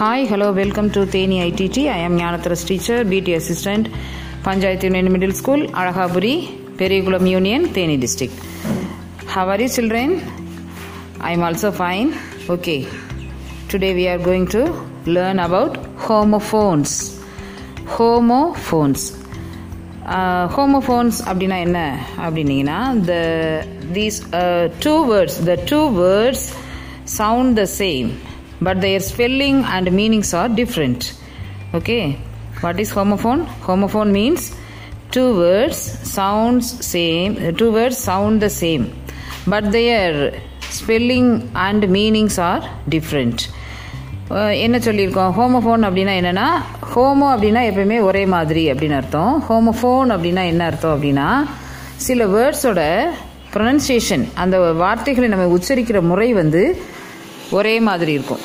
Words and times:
Hi, 0.00 0.24
hello, 0.24 0.52
welcome 0.52 0.90
to 0.90 1.00
Theni 1.00 1.38
ITT. 1.48 1.78
I 1.88 1.98
am 1.98 2.16
Gnanatharas 2.18 2.66
teacher, 2.66 3.04
BT 3.04 3.34
assistant, 3.34 3.88
Panchayat 4.42 4.82
Union 4.82 5.12
Middle 5.12 5.32
School, 5.32 5.66
Alagaburi, 5.68 6.76
Perigulam 6.76 7.28
Union, 7.28 7.66
Theni 7.66 8.00
district. 8.00 8.32
How 9.26 9.46
are 9.48 9.60
you 9.60 9.68
children? 9.68 10.22
I 11.20 11.32
am 11.32 11.42
also 11.42 11.70
fine. 11.70 12.18
Okay. 12.48 12.88
Today 13.68 13.94
we 13.94 14.08
are 14.08 14.18
going 14.18 14.46
to 14.48 14.64
learn 15.04 15.38
about 15.38 15.76
homophones. 15.98 17.22
Homophones. 17.86 19.12
Uh, 20.06 20.46
homophones 20.56 21.16
அப்படின்னா 21.28 21.58
என்ன 21.66 21.80
அப்படின்னீங்கன்னா 22.24 22.78
the 23.10 23.22
these 23.96 24.18
uh, 24.32 24.64
two 24.84 24.98
words 25.12 25.34
the 25.50 25.56
two 25.70 25.86
words 26.02 26.42
sound 27.18 27.58
the 27.62 27.66
same 27.80 28.10
but 28.61 28.77
their 28.85 28.99
spelling 29.01 29.57
and 29.75 29.87
meanings 29.91 30.31
are 30.33 30.49
different 30.59 31.01
okay 31.73 32.03
what 32.63 32.79
is 32.83 32.91
homophone 32.91 33.41
homophone 33.67 34.11
means 34.11 34.41
two 35.11 35.29
words 35.37 35.79
sounds 36.17 36.67
same 36.93 37.31
two 37.59 37.71
words 37.71 37.97
sound 38.09 38.35
the 38.41 38.51
same 38.57 38.83
but 39.49 39.65
their 39.71 40.11
spelling 40.71 41.29
and 41.65 41.89
meanings 41.97 42.37
are 42.49 42.61
different 42.89 43.39
ah 44.29 44.55
என்ன 44.57 44.77
சொல்லியிருக்கோம் 44.77 45.33
homophone 45.37 45.81
அப்படின்னா 45.87 46.13
என்னென்னா 46.19 46.45
homo 46.93 47.25
அப்படின்னா 47.33 47.61
எப்பயுமே 47.69 48.01
ஒரே 48.01 48.25
மாதிரி 48.25 48.71
அப்படின்னு 48.71 48.95
அர்த்தம் 48.95 49.33
ஹோமோஃபோன் 49.49 50.11
அப்படின்னா 50.15 50.43
என்ன 50.45 50.65
அர்த்தம் 50.65 50.93
அப்படின்னா 50.95 51.27
சில 52.07 52.25
வேர்ட்ஸோட 52.35 52.81
ப்ரொனன்சியேஷன் 53.53 54.23
அந்த 54.33 54.59
வார்த்தைகளை 54.73 55.27
நம்ம 55.27 55.57
உச்சரிக்கிற 55.57 56.01
முறை 56.01 56.33
வந்து 56.33 56.61
ஒரே 57.57 57.75
மாதிரி 57.89 58.11
இருக்கும். 58.17 58.43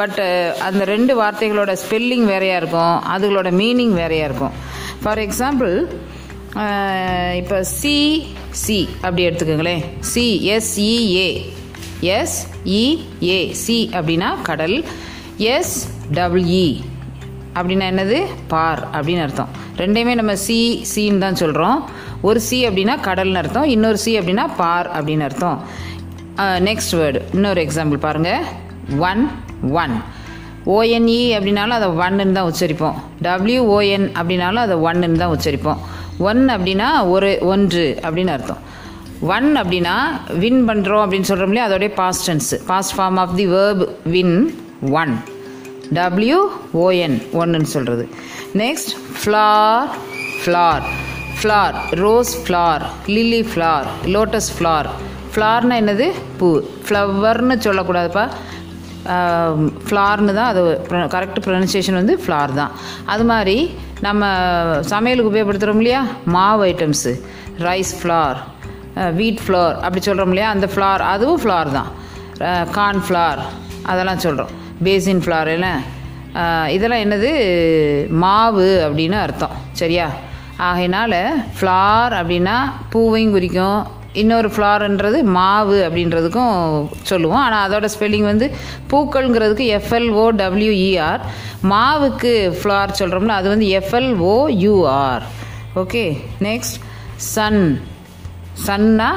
பட் 0.00 0.18
uh, 0.24 0.50
அந்த 0.66 0.82
ரெண்டு 0.94 1.12
வார்த்தைகளோட 1.22 1.72
ஸ்பெல்லிங் 1.82 2.26
வேறையாக 2.32 2.60
இருக்கும். 2.62 2.96
அதுகளோட 3.14 3.48
மீனிங் 3.60 3.94
வேறையாக 4.00 4.28
இருக்கும். 4.30 4.54
ஃபார் 5.02 5.20
எக்ஸாம்பிள் 5.26 5.74
இப்போ 7.40 7.58
சி 7.78 7.96
சி 8.64 8.76
அப்படி 9.00 9.22
எடுத்துக்கோங்களேன் 9.28 9.82
sea 10.12 10.24
S E A 10.54 11.28
S E A 12.16 13.38
e, 13.40 13.52
see 13.62 13.76
e, 13.78 13.96
அப்படின்னா 13.98 14.28
கடல். 14.48 14.76
S 15.54 15.74
double E 16.16 16.64
e. 16.64 16.82
அப்படின்னா 17.54 17.86
என்னது? 17.92 18.18
பார் 18.48 18.82
அப்படின்னு 18.92 19.24
அர்த்தம். 19.26 19.50
ரெண்டையுமே 19.76 20.14
நம்ம 20.20 20.34
சி 20.46 20.58
சின்னு 20.94 21.22
தான் 21.24 21.40
சொல்கிறோம் 21.42 21.78
ஒரு 22.28 22.40
சி 22.48 22.58
அப்படின்னா 22.68 22.96
கடல்னு 23.08 23.40
அர்த்தம். 23.42 23.68
இன்னொரு 23.74 23.98
சி 23.98 24.12
அப்படின்னா 24.18 24.46
பார் 24.56 24.88
அப்படின்னு 24.96 25.26
அர்த்தம். 25.28 25.58
நெக்ஸ்ட் 26.38 26.92
வேர்டு 26.92 27.20
இன்னொரு 27.32 27.60
எக்ஸாம்பிள் 27.66 27.98
பாருங்கள் 27.98 28.42
one 28.98 29.30
one 29.72 29.94
O N E 30.66 31.20
அப்படின்னாலும் 31.36 31.76
அதை 31.78 31.88
ஒன்னுன்னு 31.88 32.32
தான் 32.32 32.48
உச்சரிப்போம். 32.52 32.96
டபிள்யூஓஎன் 33.22 34.06
அப்படின்னாலும் 34.20 34.64
அதை 34.66 34.76
ஒன்னுன்னு 34.76 35.20
தான் 35.22 35.36
உச்சரிப்போம். 35.36 35.78
ஒன் 36.18 36.50
அப்படின்னா 36.50 37.10
ஒரு 37.10 37.38
ஒன்று 37.42 37.98
அப்படின்னு 38.02 38.32
அர்த்தம். 38.36 38.60
ஒன் 39.20 39.56
அப்படின்னா 39.56 39.94
வின் 40.42 40.68
பண்ணுறோம் 40.68 41.02
அப்படின்னு 41.04 41.28
சொல்கிறோம் 41.30 41.52
இல்லையா? 41.52 41.68
அதோடைய 41.68 41.94
past 41.94 42.30
tense 42.30 42.50
past 42.66 42.98
form 42.98 43.18
of 43.24 43.36
the 43.36 43.46
verb 43.46 43.88
win 44.04 44.36
won 45.02 45.22
W O N 45.92 47.16
ஒன்றுன்னு 47.32 47.70
சொல்கிறது 47.76 48.08
next 48.54 48.92
flour 49.22 49.88
flour 50.44 50.84
flour 51.40 51.74
rose 51.90 52.46
flour 52.46 52.82
lily 53.06 53.42
flour 53.54 53.86
lotus 54.04 54.50
flour 54.58 54.88
ஃப்ளார்னா 55.34 55.74
என்னது? 55.82 56.06
பூ. 56.38 56.48
ஃப்ளவர்னு 56.86 57.56
சொல்லக்கூடாதுப்பா. 57.66 58.24
ஃப்ளார்னு 59.86 60.32
தான் 60.38 60.50
அது 60.52 60.62
கரெக்ட் 61.14 61.38
ப்ரொனன்சியேஷன் 61.44 61.98
வந்து 62.00 62.14
ஃப்ளார் 62.22 62.52
தான். 62.60 62.72
அது 63.12 63.24
மாதிரி 63.30 63.56
நம்ம 64.06 64.24
சமையலுக்கு 64.92 65.30
உபயோகப்படுத்துகிறோம் 65.32 65.80
இல்லையா? 65.82 66.02
மாவு 66.34 66.62
items 66.70 67.12
rice 67.66 67.92
flour 68.00 68.38
wheat 69.20 69.40
flour 69.44 69.74
அப்படி 69.86 70.00
சொல்கிறோம் 70.08 70.32
இல்லையா? 70.32 70.48
அந்த 70.54 70.66
ஃப்ளார் 70.72 71.02
அதுவும் 71.12 71.40
ஃப்ளார் 71.42 71.70
தான். 71.78 71.90
கார்ன் 72.76 73.02
ஃப்ளார் 73.06 73.40
அதெல்லாம் 73.92 74.22
சொல்கிறோம் 74.24 74.52
பேசின் 74.86 75.22
ஃப்ளார் 75.24 75.50
எல்லாம் 75.54 75.80
இதெல்லாம் 76.74 77.02
என்னது? 77.04 77.30
மாவு 78.24 78.66
அப்படின்னு 78.86 79.16
அர்த்தம். 79.26 79.54
சரியா? 79.80 80.08
ஆகையினால 80.68 81.14
ஃப்ளார் 81.58 82.14
அப்படின்னா 82.20 82.56
பூவையும் 82.92 83.34
குறிக்கும் 83.36 83.80
இன்னொரு 84.22 84.48
ஃப்ளார்ன்றது 84.54 85.18
மாவு 85.36 85.76
அப்படின்றதுக்கும் 85.86 86.54
சொல்லுவோம். 87.10 87.42
ஆனால் 87.46 87.64
அதோட 87.66 87.88
ஸ்பெல்லிங் 87.94 88.28
வந்து 88.30 88.46
பூக்கள்ங்கிறதுக்கு 88.90 89.66
F L O 89.78 90.24
W E R 90.42 91.22
மாவுக்கு 91.72 92.32
ஃப்ளார் 92.60 92.98
சொல்கிறோம்ல 93.00 93.36
அது 93.40 93.48
வந்து 93.48 93.68
F L O 93.80 94.36
U R 94.64 95.26
okay 95.82 96.04
next 96.48 96.78
sun 97.34 97.62
chana 98.66 99.10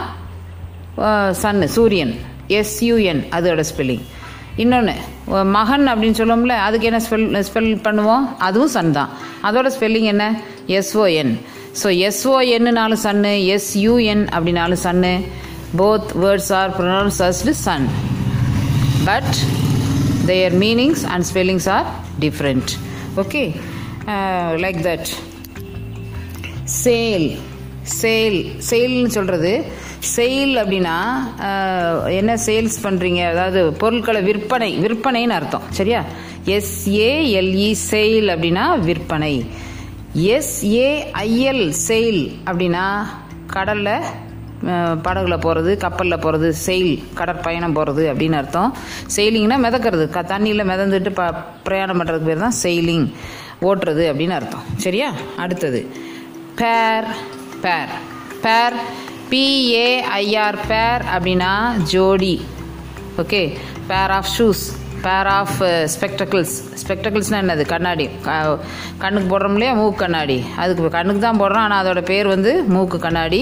சன்னு 1.44 1.68
சூரியன். 1.78 2.14
எஸ்யூஎன் 2.60 3.22
அதோட 3.38 3.64
ஸ்பெல்லிங் 3.70 4.04
இன்னொன்று 4.64 4.94
மகன் 5.56 5.86
அப்படின்னு 5.92 6.18
சொல்லுவோம்ல 6.20 6.56
அதுக்கு 6.66 6.88
என்ன 6.90 7.00
ஸ்பெல் 7.06 7.44
ஸ்பெல் 7.48 7.70
பண்ணுவோம்? 7.86 8.26
அதுவும் 8.48 8.74
சன் 8.76 8.92
தான். 8.98 9.12
அதோட 9.48 9.68
ஸ்பெல்லிங் 9.76 10.10
என்ன? 10.14 10.26
எஸ்ஓஎன் 10.78 11.34
ஸோ 11.82 11.88
எஸ்ஓஎன்னாலும் 12.08 13.02
சன்னு 13.06 13.34
எஸ்யூஎன் 13.56 14.26
அப்படின்னாலும் 14.36 14.82
சன்னு. 14.86 15.14
Both 15.80 16.10
words 16.24 16.52
are 16.60 16.72
pronounced 16.80 17.20
as 17.28 17.54
sun 17.66 17.88
but 19.08 19.34
their 20.26 20.56
meanings 20.66 21.04
and 21.14 21.26
spellings 21.30 21.70
are 21.78 21.88
different 22.26 22.74
okay 23.24 23.42
like 24.66 24.80
that 24.90 25.10
sale 26.82 27.28
sale 28.02 28.38
சேல்னு 28.70 29.10
சொல்கிறது 29.18 29.54
சேல் 30.14 30.54
அப்படின்னா 30.62 30.96
uh, 31.50 31.94
என்ன 32.20 32.32
சேல்ஸ் 32.46 32.78
பண்ணுறீங்க 32.86 33.22
அதாவது 33.34 33.62
பொருட்களை 33.82 34.22
விற்பனை. 34.22 34.70
விற்பனைன்னு 34.86 35.36
அர்த்தம். 35.40 35.68
சரியா? 35.72 36.02
எஸ்ஏஎல்இ 36.56 37.70
சேல் 37.90 38.28
அப்படின்னா 38.34 38.66
விற்பனை. 38.88 39.36
எஸ்ஏஐஎல் 40.16 41.70
செயல் 41.70 42.32
அப்படின்னா 42.46 43.06
கடலில் 43.48 43.96
படகுல 45.04 45.40
போகிறது 45.40 45.78
கப்பலில் 45.78 46.20
போகிறது 46.20 46.54
செயில் 46.54 47.04
கடற்பயணம் 47.14 47.74
போகிறது 47.74 48.14
அப்படின்னு 48.14 48.32
அர்த்தம். 48.32 48.78
செயிலிங்னா 49.16 49.56
மிதக்கிறது. 49.66 50.10
க 50.10 50.22
தண்ணியில் 50.22 50.68
மிதந்துட்டு 50.70 51.10
ப 51.10 51.32
பிரயாணம் 51.64 52.00
பண்ணுறதுக்கு 52.00 52.24
பேர் 52.24 52.38
தான் 52.38 52.60
செயிலிங் 52.64 53.14
ஓட்டுறது 53.62 54.04
அப்படின்னு 54.12 54.30
அர்த்தம். 54.30 54.64
சரியா? 54.76 55.12
அடுத்தது. 55.38 55.96
பேர் 56.56 57.06
பேர் 57.62 57.90
பேர் 58.42 58.74
பிஏஐஆர் 59.30 60.60
பேர் 60.68 61.04
அப்படின்னா 61.16 61.76
ஜோடி. 61.82 62.42
Okay 63.18 63.58
pair 63.88 64.10
of 64.10 64.32
shoes 64.38 64.66
pair 65.04 65.28
of 65.40 65.62
spectacles 65.94 66.56
ஸ்பெக்டக்கிள்ஸ்னால் 66.82 67.42
என்னது? 67.44 67.66
கண்ணாடி. 67.66 68.10
கண்ணுக்கு 68.98 69.28
போடுறோம் 69.32 69.52
இல்லையா? 69.52 69.74
மூக்கு 69.74 69.98
கண்ணாடி. 69.98 70.38
அதுக்கு 70.58 70.90
கண்ணுக்கு 70.90 71.22
தான் 71.22 71.42
போடுறோம். 71.42 71.64
ஆனால் 71.66 71.86
அதோட 71.86 72.02
பேர் 72.02 72.28
வந்து 72.28 72.64
மூக்கு 72.64 73.00
கண்ணாடி. 73.00 73.42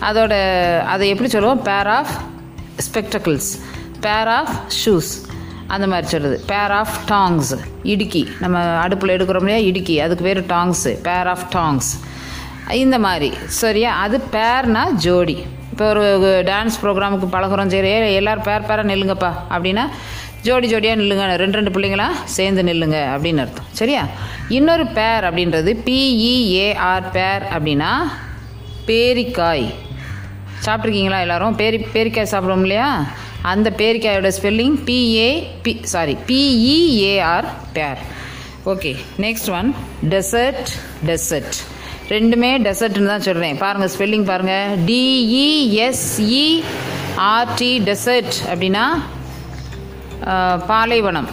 அதோட 0.00 0.34
அதை 0.94 1.08
எப்படி 1.08 1.30
சொல்லுவோம்? 1.30 1.62
Pair 1.62 1.90
of 1.98 2.12
spectacles 2.86 3.50
pair 4.00 4.30
of 4.38 4.54
shoes 4.84 5.10
அந்த 5.66 5.86
மாதிரி 5.86 6.06
சொல்லுது 6.12 6.38
பேர் 6.52 6.72
ஆஃப் 6.80 6.96
டாங்ஸ் 7.08 7.52
இடுக்கி. 7.82 8.22
நம்ம 8.40 8.58
அடுப்பில் 8.58 9.16
எடுக்கிறோம் 9.16 9.42
இல்லையா? 9.44 9.58
இடுக்கி. 9.66 10.00
அதுக்கு 10.00 10.24
பேர் 10.24 10.42
டாங்ஸு 10.42 10.90
பேர் 11.02 11.26
ஆஃப் 11.26 11.46
டாங்ஸ் 11.52 11.90
இந்த 12.68 12.98
மாதிரி. 12.98 13.30
சரியா? 13.46 13.90
அது 14.04 14.16
பேர்னா 14.32 14.90
ஜோடி. 15.04 15.38
இப்போ 15.70 15.88
ஒரு 15.88 16.02
டான்ஸ் 16.46 16.76
ப்ரோக்ராமுக்கு 16.82 17.28
பழகிறோம். 17.32 17.70
சரி 17.74 18.14
எல்லோரும் 18.14 18.42
பேர் 18.42 18.66
பேராக 18.66 18.82
நெல்லுங்கப்பா. 18.82 19.32
அப்படின்னா 19.50 19.84
ஜோடி 20.42 20.66
ஜோடியாக 20.74 20.98
நில்லுங்க. 21.00 21.36
ரெண்டு 21.36 21.56
ரெண்டு 21.58 21.72
பிள்ளைங்களா? 21.76 22.06
சேர்ந்து 22.24 22.62
நில்லுங்க 22.62 22.98
அப்படின்னு 23.14 23.42
அர்த்தம். 23.44 23.66
சரியா? 23.72 24.02
இன்னொரு 24.48 24.86
பேர் 24.86 25.24
அப்படின்றது 25.24 25.72
பிஇஏஆர் 25.86 27.10
பேர் 27.12 27.42
அப்படின்னா 27.54 27.92
பேரிக்காய். 28.86 29.66
சாப்பிட்ருக்கீங்களா 30.66 31.20
எல்லாரும்? 31.20 31.54
பேரி 31.54 31.78
பேரிக்காய் 31.94 32.32
சாப்பிடுவோம் 32.32 32.64
இல்லையா? 32.66 32.88
அந்த 33.42 33.70
பேரிக்காயோட 33.70 34.32
spelling 34.38 34.78
P A 34.86 35.28
P 35.62 35.78
sorry 35.82 36.16
P E A R 36.26 37.48
pear. 37.72 38.00
Okay 38.66 38.96
next 39.18 39.50
one 39.58 39.68
dessert 40.08 40.68
dessert 41.06 41.56
ரெண்டுமே 42.08 42.50
டெசர்ட்னு 42.66 43.06
தான் 43.06 43.26
சொல்கிறேன் 43.28 43.56
பாருங்கள் 43.56 43.90
ஸ்பெல்லிங் 43.96 44.24
பாருங்கள் 44.24 44.76
D E S E R T 44.88 45.92
desert 47.88 48.34
அப்படின்னா 48.52 48.84
பாலைவனம். 50.66 51.28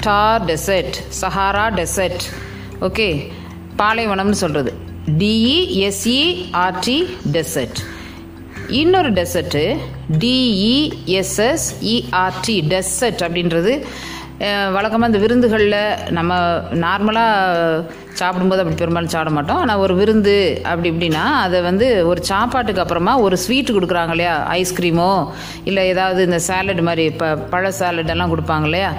Thar 0.00 0.44
desert 0.44 1.20
Sahara 1.20 1.74
desert 1.74 2.22
okay 2.80 3.32
பாலைவனம்னு 3.76 4.32
சொல்கிறது 4.32 4.72
D E S E R T 5.18 7.06
desert 7.32 7.78
இன்னொரு 8.68 9.12
டெசர்ட்டு 9.12 9.80
டிஇஎஸ்எஸ்இஆர்டி 10.18 12.68
டெசர்ட் 12.68 13.22
அப்படின்றது 13.22 13.84
வழக்கமாக 14.72 15.06
இந்த 15.06 15.18
விருந்துகளில் 15.18 16.10
நம்ம 16.10 16.34
நார்மலாக 16.74 17.84
சாப்பிடும்போது 18.20 18.62
அப்படி 18.62 18.78
பெரும்பாலும் 18.80 19.12
சாப்பிட 19.14 19.32
மாட்டோம் 19.36 19.60
ஆனால் 19.62 19.82
ஒரு 19.84 19.94
விருந்து 20.00 20.36
அப்படி 20.70 20.88
இப்படின்னா 20.92 21.24
அதை 21.44 21.58
வந்து 21.68 21.88
ஒரு 22.10 22.20
சாப்பாட்டுக்கு 22.30 22.82
அப்புறமா 22.84 23.12
ஒரு 23.26 23.36
ஸ்வீட் 23.44 23.74
கொடுக்குறாங்க 23.76 24.14
இல்லையா? 24.16 24.36
ஐஸ்கிரீமோ 24.60 25.10
இல்லை 25.70 25.84
ஏதாவது 25.92 26.22
இந்த 26.28 26.40
சாலட் 26.48 26.82
மாதிரி 26.88 27.04
இப்போ 27.12 27.28
பழ 27.54 27.72
சாலட் 27.80 28.12
எல்லாம் 28.16 28.32
கொடுப்பாங்க 28.34 28.68
இல்லையா? 28.70 28.90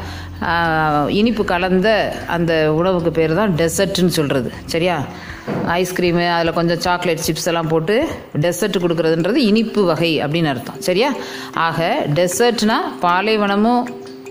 இனிப்பு 1.19 1.43
கலந்த 1.51 1.89
அந்த 2.35 2.53
உணவுக்கு 2.79 3.11
பேர் 3.17 3.33
தான் 3.39 3.53
டெசர்ட்னு 3.61 4.15
சொல்கிறது 4.17 4.49
சரியா? 4.73 4.97
ஐஸ்கிரீமு 5.79 6.25
அதில் 6.35 6.57
கொஞ்சம் 6.57 6.81
சாக்லேட் 6.85 7.25
சிப்ஸ் 7.27 7.47
எல்லாம் 7.51 7.71
போட்டு 7.73 7.95
டெசர்ட் 8.45 8.81
கொடுக்குறதுன்றது 8.83 9.39
இனிப்பு 9.51 9.81
வகை 9.91 10.11
அப்படின்னு 10.23 10.51
அர்த்தம். 10.53 10.81
சரியா? 10.87 11.11
ஆக 11.67 11.79
டெசர்ட்னா 12.19 12.79
பாலைவனமும் 13.05 13.85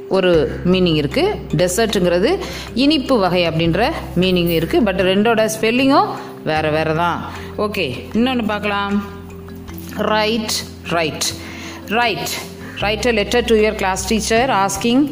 ஒரு 0.09 0.31
மீனிங் 0.65 0.97
இருக்குது 0.97 1.35
டெசர்ட்டுங்கிறது 1.57 2.31
இனிப்பு 2.75 3.19
வகை 3.19 3.49
அப்படின்ற 3.49 3.83
மீனிங் 4.17 4.53
இருக்குது 4.55 4.85
பட் 4.85 5.01
ரெண்டோட 5.01 5.49
ஸ்பெல்லிங்கும் 5.55 6.11
வேறு 6.45 6.71
வேறு 6.71 6.95
தான் 6.97 7.19
ஓகே 7.59 7.87
இன்னொன்று 8.13 8.45
பார்க்கலாம் 8.45 8.95
right 10.09 10.55
right 10.89 11.27
write 11.91 12.33
write 12.81 13.07
a 13.07 13.13
letter 13.13 13.45
to 13.45 13.55
your 13.55 13.75
class 13.75 14.09
teacher 14.09 14.51
asking 14.59 15.05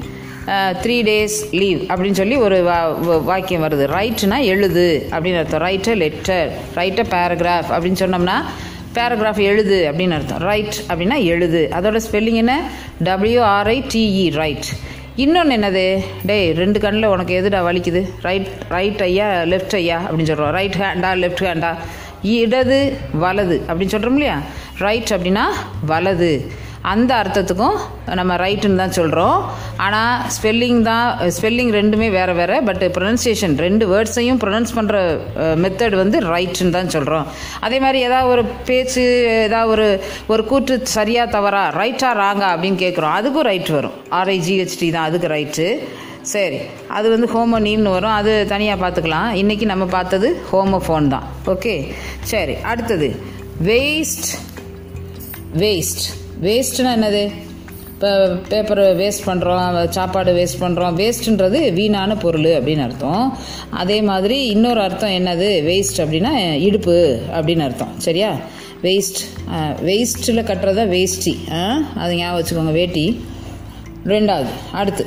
three 0.83 1.03
days 1.03 1.37
leave 1.53 1.81
அப்படின்னு 1.89 2.13
சொல்லி 2.13 2.37
ஒரு 2.37 2.63
வா- 2.63 2.95
வாக்கியம் 3.25 3.63
வருது. 3.63 3.87
ரைட்டுனா 3.93 4.45
எழுது 4.45 4.87
அப்படின்னு 5.11 5.39
அர்த்தம். 5.39 5.61
Write 5.61 5.89
letter 5.97 6.49
write 6.75 6.99
a 6.99 7.05
paragraph 7.05 7.71
அப்படின்னு 7.71 8.01
சொன்னோம்னா 8.01 8.37
பேராகிராஃப் 8.95 9.43
எழுது 9.51 9.79
அப்படின்னு 9.91 10.11
அர்த்தம். 10.11 10.39
ரைட் 10.39 10.75
அப்படின்னா 10.89 11.25
எழுது. 11.25 11.69
அதோட 11.81 12.01
ஸ்பெல்லிங் 12.07 12.41
என்ன? 12.45 12.55
டபிள்யூஆர்ஐடிஇ 13.05 14.33
ரைட் 14.33 14.71
இன்னொன்று 15.17 15.57
என்னது? 15.57 16.03
டேய் 16.25 16.51
ரெண்டு 16.53 16.81
கண்ணில் 16.81 17.13
உனக்கு 17.15 17.33
எதுடா 17.41 17.61
வலிக்குது? 17.69 18.03
ரைட் 18.23 18.49
ரைட் 18.69 19.03
ஐயா 19.03 19.29
லெஃப்ட் 19.43 19.75
ஐயா 19.81 19.99
அப்படின்னு 20.01 20.31
சொல்கிறோம் 20.31 20.51
ரைட் 20.51 20.75
ஹேண்டா 20.75 21.11
லெஃப்ட் 21.23 21.45
ஹேண்டா 21.49 21.73
இடது 22.23 22.97
வலது 23.13 23.57
அப்படின்னு 23.69 23.95
சொல்கிறோம் 23.95 24.19
இல்லையா? 24.19 24.39
ரைட் 24.79 25.13
அப்படின்னா 25.15 25.45
வலது. 25.87 26.33
அந்த 26.91 27.11
அர்த்தத்துக்கும் 27.23 27.77
நம்ம 28.19 28.37
ரைட்டுன்னு 28.43 28.81
தான் 28.83 28.95
சொல்கிறோம் 28.97 29.37
ஆனால் 29.85 30.23
ஸ்பெல்லிங் 30.37 30.81
தான் 30.89 31.07
ஸ்பெல்லிங் 31.37 31.73
ரெண்டுமே 31.79 32.09
வேறு 32.17 32.33
வேறு 32.39 32.57
பட் 32.69 32.83
ப்ரொனன்சியேஷன் 32.97 33.55
ரெண்டு 33.65 33.85
வேர்ட்ஸையும் 33.93 34.41
ப்ரொனன்ஸ் 34.45 34.73
பண்ணுற 34.79 34.97
மெத்தட் 35.65 35.97
வந்து 36.03 36.21
ரைட்டுன்னு 36.35 36.77
தான் 36.79 36.93
சொல்கிறோம் 36.97 37.27
அதே 37.67 37.79
மாதிரி 37.85 38.01
ஏதாவது 38.09 38.31
ஒரு 38.35 38.45
பேச்சு 38.69 39.05
ஏதாவது 39.47 39.71
ஒரு 39.75 39.87
ஒரு 40.35 40.45
கூற்று 40.51 40.77
சரியாக 40.97 41.33
தவறா 41.37 41.65
ரைட்டா 41.81 42.11
ராங்கா 42.23 42.49
அப்படின்னு 42.55 42.81
கேட்குறோம் 42.85 43.17
அதுக்கும் 43.19 43.47
ரைட் 43.51 43.71
வரும். 43.77 43.97
ஆர்ஐஜிஹெச்டி 44.21 44.89
தான் 44.97 45.09
அதுக்கு 45.09 45.29
ரைட்டு 45.37 45.67
சரி 46.33 46.59
அது 46.97 47.07
வந்து 47.13 47.29
ஹோமோனின்னு 47.35 47.93
வரும். 47.97 48.17
அது 48.21 48.33
தனியாக 48.53 48.83
பார்த்துக்கலாம் 48.83 49.31
இன்றைக்கி 49.43 49.67
நம்ம 49.73 49.85
பார்த்தது 49.97 50.29
ஹோமோஃபோன் 50.51 51.09
தான். 51.15 51.27
ஓகே 51.55 51.75
சரி 52.33 52.57
அடுத்தது. 52.73 53.11
வேஸ்ட் 53.71 54.29
வேஸ்ட் 55.63 56.05
வேஸ்ட்னா 56.43 56.95
என்னது? 56.97 57.33
இப்போ 57.87 58.37
பேப்பர் 58.49 58.79
வேஸ்ட் 58.79 59.27
பண்ணுறோம் 59.27 59.89
சாப்பாடு 59.89 60.33
வேஸ்ட் 60.33 60.63
பண்ணுறோம் 60.63 61.13
வேஸ்ட்டுன்றது 61.13 61.73
வீணான 61.73 62.17
பொருள் 62.17 62.43
அப்படின்னு 62.43 62.83
அர்த்தம். 62.83 63.39
அதே 63.71 64.03
மாதிரி 64.03 64.47
இன்னொரு 64.47 64.81
அர்த்தம் 64.81 65.11
என்னது? 65.11 65.61
வேஸ்ட் 65.71 65.97
அப்படின்னா 65.97 66.53
இடுப்பு 66.53 67.21
அப்படின்னு 67.33 67.59
அர்த்தம். 67.59 67.89
சரியா? 67.97 68.37
வேஸ்ட் 68.83 69.21
வேஸ்ட்டில் 69.87 70.43
கட்டுறதா 70.43 70.89
வேஸ்டி 70.89 71.53
ஆ? 71.53 71.79
அது 71.97 72.15
ஞாபகம் 72.15 72.45
வச்சுக்கோங்க 72.49 72.73
வேட்டி. 72.73 73.25
ரெண்டாவது 74.05 74.47
அடுத்து. 74.73 75.07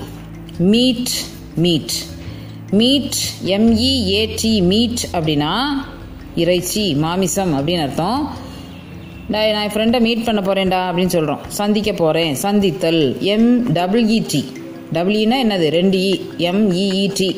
Meet 0.58 1.10
meat 1.56 1.92
meat 2.72 3.16
M E A T 3.46 4.62
meat 4.62 5.08
அப்படின்னா 5.14 5.54
இறைச்சி 6.36 6.94
மாமிசம் 6.94 7.54
அப்படின்னு 7.54 7.82
அர்த்தம். 7.82 8.44
டே 9.34 9.40
நான் 9.54 9.64
என் 9.66 9.74
ஃப்ரெண்டை 9.74 10.00
மீட் 10.06 10.26
பண்ண 10.26 10.42
போகிறேன்டா 10.42 10.80
அப்படின்னு 10.88 11.14
சொல்கிறோம் 11.16 11.42
சந்திக்க 11.60 11.92
போகிறேன் 11.94 12.34
சந்தித்தல். 12.36 13.02
எம் 13.34 13.50
டபிள்இடி 13.74 14.42
டபிள்யூனா 14.94 15.38
என்னது? 15.46 15.68
ரெண்டு 15.78 15.98
E 15.98 16.12
M E E T 16.50 17.30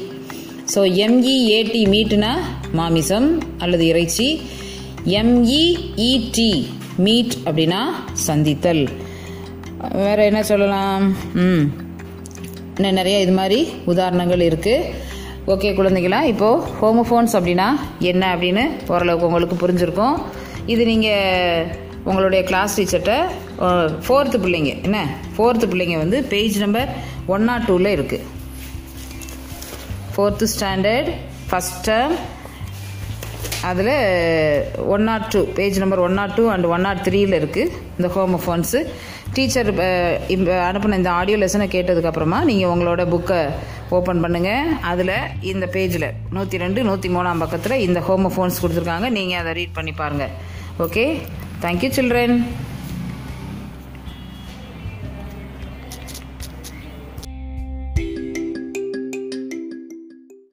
so 0.74 0.82
M E A T 1.06 1.82
மீட்னா 1.94 2.32
மாமிசம் 2.72 3.28
அல்லது 3.58 3.86
இறைச்சி. 3.86 4.28
எம்இஇடி 5.20 6.52
மீட் 7.06 7.36
அப்படின்னா 7.46 7.82
சந்தித்தல். 8.28 8.84
வேறு 9.92 10.24
என்ன 10.26 10.44
சொல்லலாம்? 10.44 11.04
ம். 11.34 11.66
இன்னும் 12.78 12.98
நிறைய 13.00 13.20
இது 13.20 13.32
மாதிரி 13.32 13.60
உதாரணங்கள் 13.86 14.40
இருக்குது 14.40 14.90
ஓகே 15.54 15.70
குழந்தைகளா 15.78 16.20
இப்போது 16.24 16.64
ஹோமோஃபோன்ஸ் 16.82 17.36
அப்படின்னா 17.38 17.68
என்ன 18.00 18.24
அப்படின்னு 18.36 18.64
ஓரளவுக்கு 18.88 19.30
உங்களுக்கு 19.30 19.58
புரிஞ்சிருக்கும். 19.64 20.18
இது 20.68 20.84
நீங்கள் 20.86 21.68
உங்களுடைய 22.06 22.42
கிளாஸ் 22.44 22.78
டீச்சர்கிட்ட 22.78 23.14
ஃபோர்த்து 24.06 24.38
பிள்ளைங்க 24.44 24.72
என்ன? 24.88 24.98
ஃபோர்த்து 25.36 25.66
பிள்ளைங்க 25.72 25.98
வந்து 25.98 26.18
பேஜ் 26.34 26.58
நம்பர் 26.58 26.90
ஒன் 27.28 27.46
நாட் 27.50 27.68
டூவில் 27.70 27.96
இருக்குது 27.98 28.26
ஃபோர்த்து 30.14 30.48
ஸ்டாண்டர்ட் 30.54 31.10
ஃபஸ்ட் 31.50 31.80
டேர்ம் 31.88 32.16
அதில் 33.64 33.94
one 34.94 35.04
nought 35.04 35.28
two 35.34 35.40
page 35.58 35.80
number 35.80 36.00
one 36.00 36.14
nought 36.14 36.36
two 36.36 36.44
and 36.50 36.66
one 36.66 36.82
nought 36.82 37.04
த்ரீயில் 37.08 37.36
இருக்குது 37.40 37.74
இந்த 37.98 38.08
ஹோமோஃபோன்ஸு 38.16 38.80
டீச்சர் 39.36 39.70
அனுப்பின 40.68 40.98
இந்த 40.98 41.12
ஆடியோ 41.12 41.38
லெசனை 41.38 41.68
கேட்டதுக்கப்புறமா 41.68 42.40
நீங்கள் 42.44 42.72
உங்களோட 42.74 43.04
புக்கை 43.10 43.40
ஓப்பன் 43.90 44.22
பண்ணுங்கள் 44.24 44.70
அதில் 44.84 45.14
இந்த 45.52 45.66
பேஜில் 45.74 46.08
நூற்றி 46.32 46.58
ரெண்டு 46.58 46.84
நூற்றி 46.84 47.10
மூணாம் 47.10 47.38
பக்கத்தில் 47.38 47.84
இந்த 47.88 48.00
ஹோமோஃபோன்ஸ் 48.08 48.62
கொடுத்துருக்காங்க. 48.62 49.10
நீங்கள் 49.10 49.40
அதை 49.40 49.54
ரீட் 49.54 49.76
பண்ணி 49.76 49.94
பாருங்கள் 49.94 50.34
Okay. 50.80 51.26
Thank 51.60 51.82
you, 51.82 51.90
children. 51.90 52.46